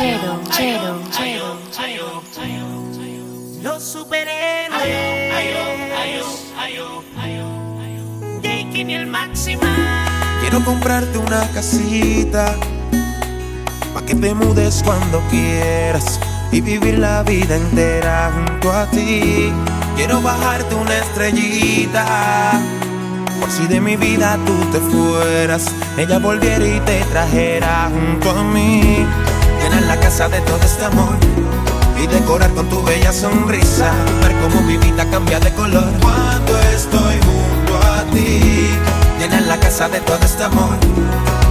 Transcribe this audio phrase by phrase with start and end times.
[0.00, 1.60] chero, chero, chero.
[3.62, 4.70] Los superhéroes.
[8.42, 10.06] Jake y el máxima.
[10.40, 12.56] Quiero comprarte una casita
[13.92, 16.18] Pa' que te mudes cuando quieras
[16.50, 19.52] Y vivir la vida entera junto a ti
[19.96, 22.62] Quiero bajarte una estrellita
[23.38, 25.66] Por si de mi vida tú te fueras
[25.98, 29.06] Ella volviera y te trajera junto a mí
[29.60, 31.16] Llenar la casa de todo este amor
[32.02, 33.92] y decorar con tu bella sonrisa.
[34.22, 38.70] Ver cómo mi vida cambia de color cuando estoy junto a ti.
[39.18, 40.76] Llenar la casa de todo este amor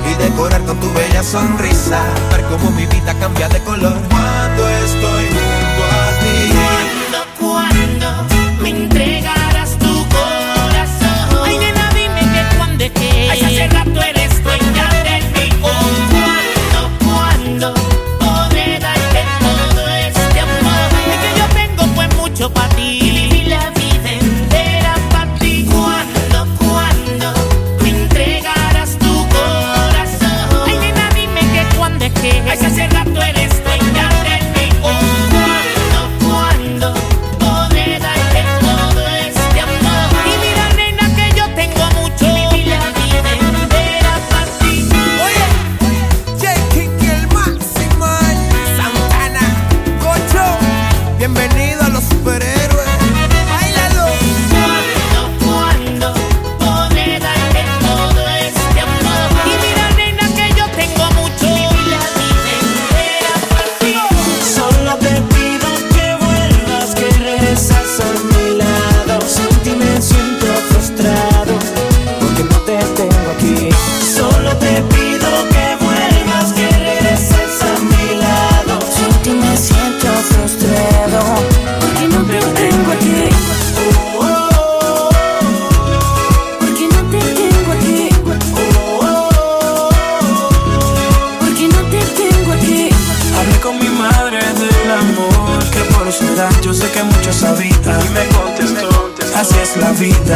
[0.09, 2.01] y decorar con tu bella sonrisa.
[2.31, 5.38] Ver cómo mi vida cambia de color cuando estoy
[22.39, 23.08] tengo pues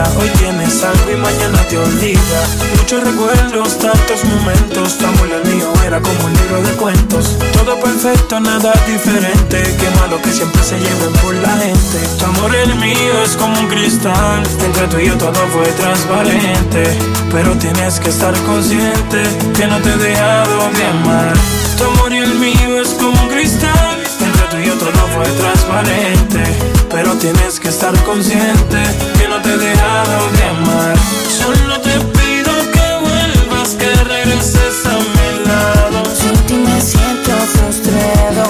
[0.01, 2.41] hoy tienes algo y mañana te olvida.
[2.77, 4.97] Muchos recuerdos tantos momentos.
[4.97, 7.37] Tu amor y el mío era como un libro de cuentos.
[7.53, 9.61] Todo perfecto nada diferente.
[9.61, 11.99] Que malo que siempre se lleven por la gente.
[12.17, 14.43] Tu amor el mío es como un cristal.
[14.65, 16.97] Entre tú y yo todo fue transparente.
[17.31, 19.21] Pero tienes que estar consciente
[19.55, 21.33] que no te he dejado de amar.
[21.77, 24.01] Tu amor y el mío es como un cristal.
[24.19, 26.73] Entre tú y yo todo fue transparente.
[26.93, 28.77] Pero tienes que estar consciente
[29.17, 29.22] Que
[29.53, 30.95] he dejado de amar.
[31.29, 36.03] Solo te pido que vuelvas Que regreses a mi lado.
[36.15, 38.45] Sin ti me siento frustrado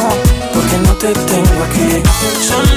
[0.54, 2.02] Porque no te tengo aquí.
[2.48, 2.73] Solo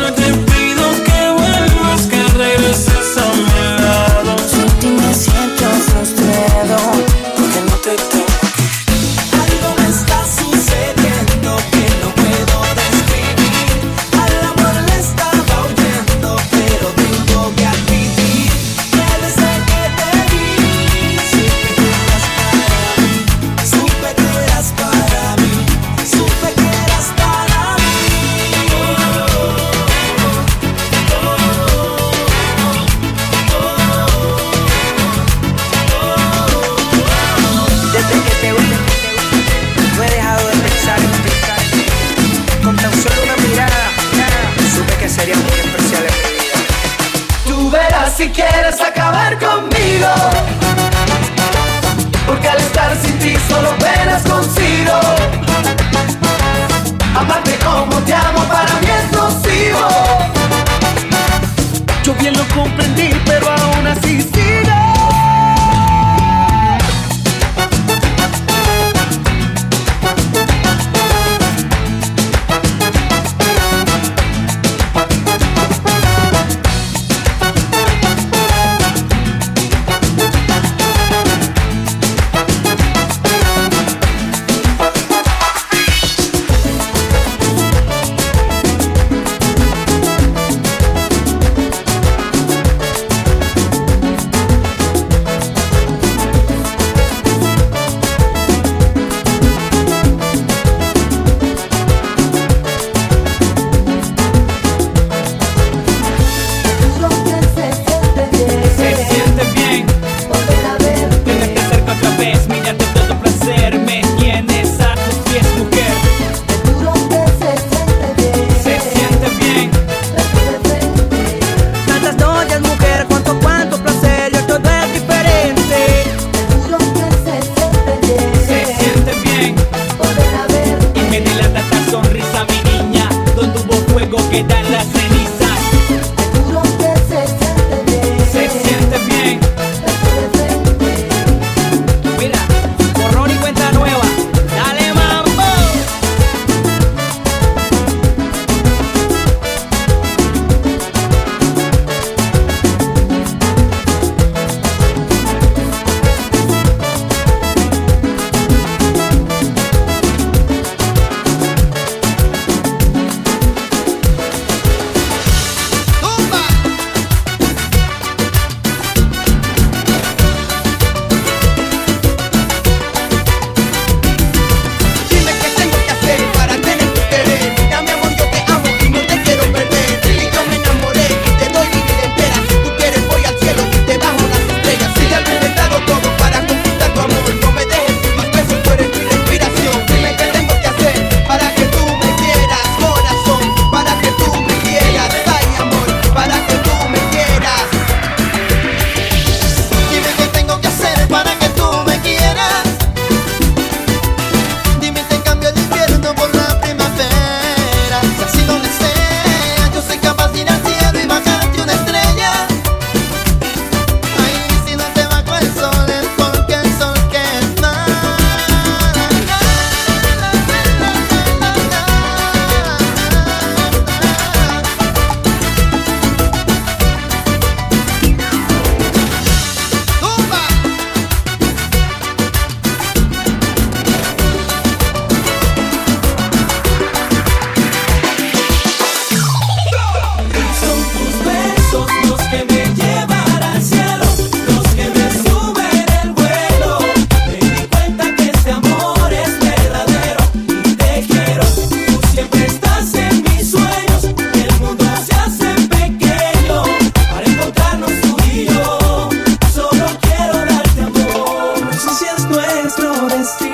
[263.09, 263.46] This.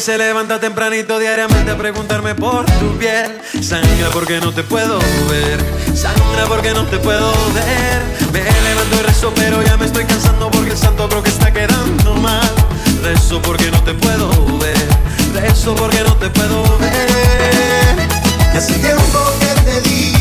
[0.00, 3.40] Se levanta tempranito diariamente a preguntarme por tu piel.
[3.60, 5.58] Sangra porque no te puedo ver.
[5.96, 8.02] Sangra porque no te puedo ver.
[8.32, 11.52] Me levanto y rezo, pero ya me estoy cansando porque el santo creo que está
[11.52, 12.48] quedando mal.
[13.02, 14.88] Rezo porque no te puedo ver.
[15.34, 18.08] Rezo porque no te puedo ver.
[18.54, 20.17] Y hace tiempo que te digo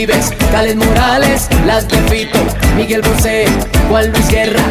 [0.00, 2.38] Vives, Cales Morales, Las Pepito,
[2.74, 3.44] Miguel Bosé,
[3.90, 4.62] Juan Luis Guerra,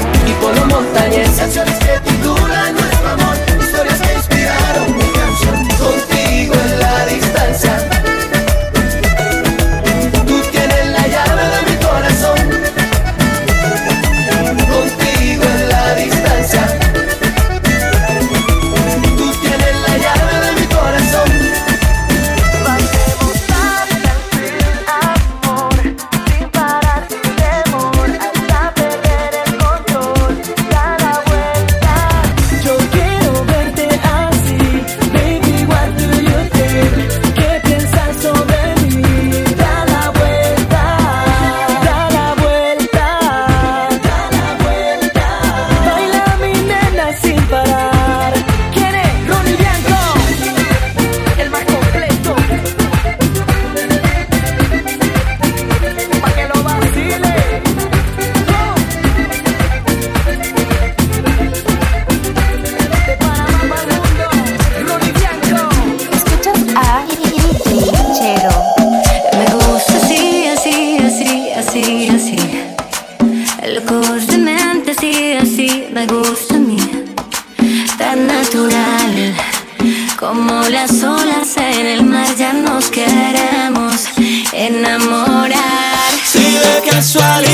[84.67, 86.12] enamorar.
[86.26, 87.49] Si de casualidad.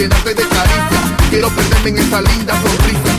[0.00, 3.12] llenarte de caricias Quiero perderme en esa linda sonrisa.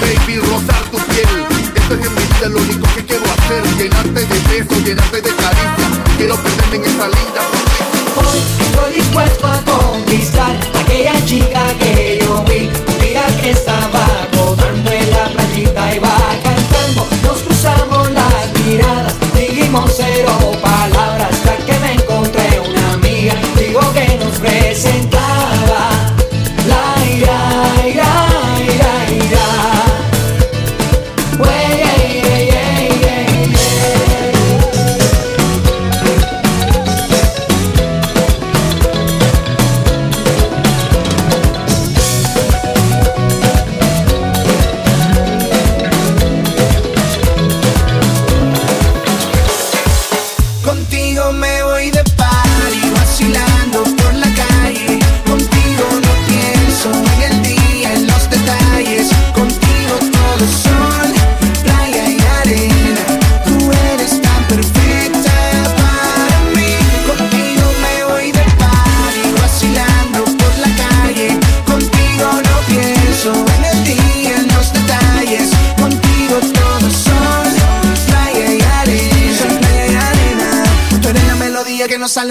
[0.00, 1.28] Baby, rozar tu piel.
[1.74, 3.62] Esto es en mi vida lo único que quiero hacer.
[3.76, 5.92] Llenarte de besos, llenarte de caricias.
[6.16, 7.84] Quiero perderme en esa linda sonrisa.
[8.16, 12.70] Hoy estoy dispuesto a conquistar Aquella chica que yo vi.
[13.00, 17.06] Mira que estaba rodando en la playita Y va cantando.
[17.24, 20.49] Nos cruzamos las miradas Dijimos cero.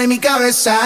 [0.00, 0.79] en mi cabeza.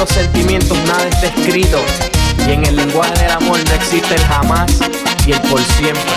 [0.00, 1.78] los sentimientos nada está escrito
[2.48, 4.72] y en el lenguaje del amor no existe el jamás
[5.26, 6.14] y el por siempre.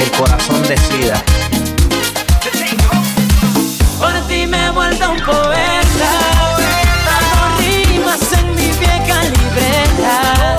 [0.00, 1.22] El corazón decida.
[3.98, 6.12] Por ti me he vuelto un poeta,
[7.04, 10.56] dando rimas en mi vieja libreta.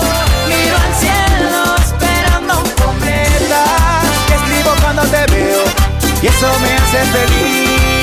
[0.47, 3.63] Miro al cielo esperando un cometa.
[4.35, 5.63] Escribo cuando te veo
[6.21, 7.94] y eso me hace feliz.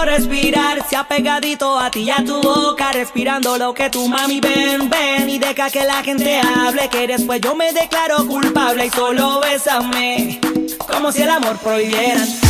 [0.00, 4.40] quiero respirar, sea pegadito a ti y a tu boca, respirando lo que tu mami
[4.40, 8.90] ven, ven y deja que la gente hable, que después yo me declaro culpable y
[8.90, 10.40] solo bésame,
[10.90, 12.49] como si el amor prohibieran.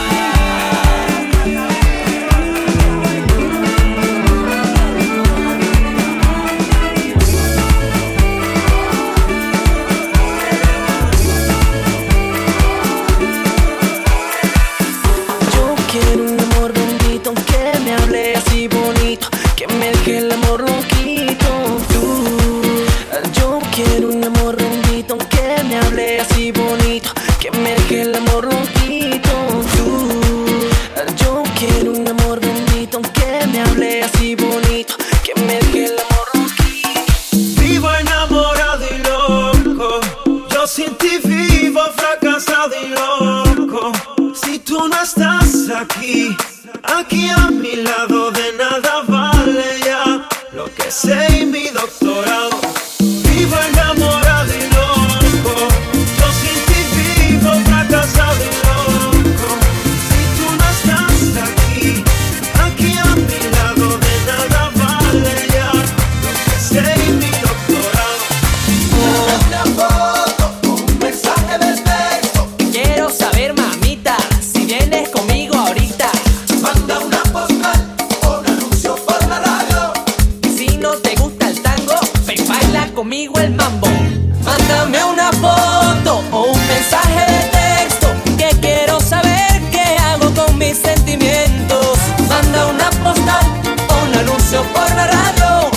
[83.03, 90.77] Mándame una foto o un mensaje de texto que quiero saber qué hago con mis
[90.77, 91.97] sentimientos.
[92.29, 93.43] Manda una postal
[93.89, 95.71] o un anuncio por la radio.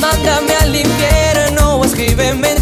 [0.00, 2.54] Mándame al infierno o escríbeme